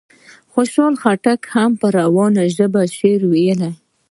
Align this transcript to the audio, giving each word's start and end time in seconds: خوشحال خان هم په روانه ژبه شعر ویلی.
خوشحال 0.53 0.93
خان 1.01 1.17
هم 1.55 1.71
په 1.79 1.87
روانه 1.99 2.43
ژبه 2.55 2.81
شعر 2.97 3.21
ویلی. 3.31 3.71